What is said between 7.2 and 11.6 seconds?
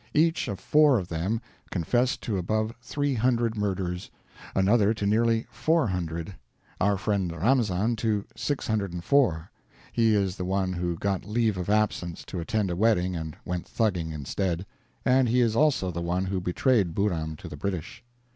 Ramzam to 604 he is the one who got leave